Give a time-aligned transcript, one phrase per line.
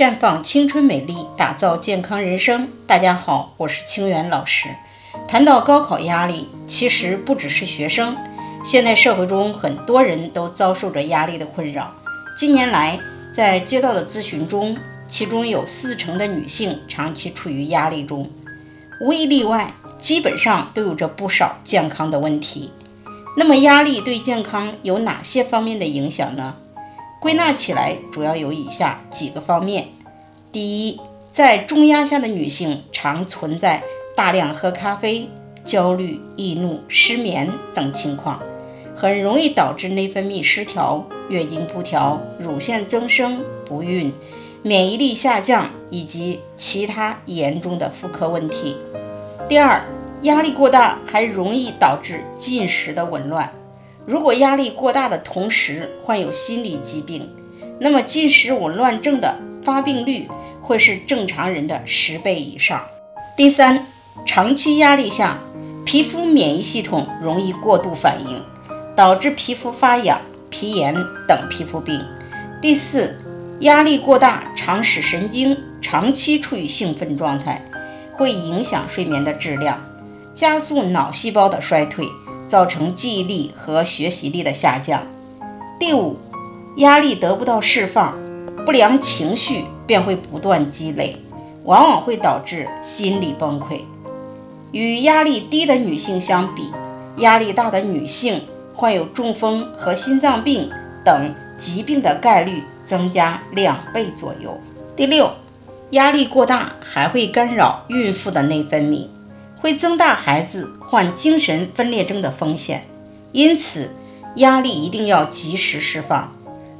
[0.00, 2.70] 绽放青春美丽，打造健康人生。
[2.86, 4.70] 大家好，我是清源老师。
[5.28, 8.16] 谈到高考压力，其实不只是学生，
[8.64, 11.92] 现代社会中很多人都遭受着压力的困扰。
[12.34, 12.98] 近年来，
[13.34, 18.30] 在接到的咨询中，其中有四成的女性长期处于压力中，
[19.02, 22.70] 无一例外，基本上都有着不少健康的问题。
[23.36, 26.56] 那么，压力对健康有哪些方面的影响呢？
[27.20, 29.88] 归纳起来，主要有以下几个方面。
[30.52, 30.98] 第一，
[31.32, 33.82] 在重压下的女性常存在
[34.16, 35.28] 大量喝咖啡、
[35.64, 38.40] 焦虑、易怒、失眠等情况，
[38.96, 44.14] 很容易导致内分泌失调、月经不调、乳腺增生、不孕、
[44.62, 48.76] 免疫力下降以及其他严重的妇科问题。
[49.46, 49.84] 第二，
[50.22, 53.52] 压力过大还容易导致进食的紊乱。
[54.10, 57.30] 如果压力过大的同时患有心理疾病，
[57.78, 60.28] 那么进食紊乱症的发病率
[60.62, 62.86] 会是正常人的十倍以上。
[63.36, 63.86] 第三，
[64.26, 65.38] 长期压力下，
[65.86, 68.42] 皮肤免疫系统容易过度反应，
[68.96, 70.18] 导致皮肤发痒、
[70.50, 70.96] 皮炎
[71.28, 72.04] 等皮肤病。
[72.60, 73.20] 第四，
[73.60, 77.62] 压力过大常使神经长期处于兴奋状态，
[78.14, 79.78] 会影响睡眠的质量，
[80.34, 82.08] 加速脑细胞的衰退。
[82.50, 85.04] 造成记忆力和学习力的下降。
[85.78, 86.16] 第五，
[86.76, 88.16] 压力得不到释放，
[88.66, 91.16] 不良情绪便会不断积累，
[91.62, 93.82] 往往会导致心理崩溃。
[94.72, 96.72] 与压力低的女性相比，
[97.18, 98.42] 压力大的女性
[98.74, 100.70] 患有中风和心脏病
[101.04, 104.60] 等疾病的概率增加两倍左右。
[104.96, 105.30] 第六，
[105.90, 109.06] 压力过大还会干扰孕妇的内分泌。
[109.60, 112.84] 会增大孩子患精神分裂症的风险，
[113.32, 113.90] 因此
[114.36, 116.32] 压力一定要及时释放。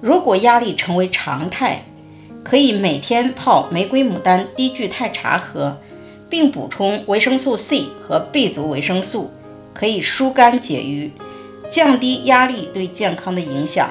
[0.00, 1.84] 如果压力成为常态，
[2.42, 5.78] 可以每天泡玫瑰牡丹低聚肽茶喝，
[6.28, 9.30] 并补充维生素 C 和 B 族维生素，
[9.72, 11.12] 可以疏肝解郁，
[11.70, 13.90] 降低压力对健康的影响。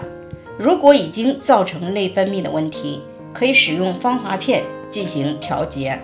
[0.60, 3.02] 如果已经造成内分泌的问题，
[3.34, 6.00] 可以使用芳华片进行调节。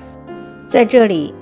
[0.70, 1.34] 在这里。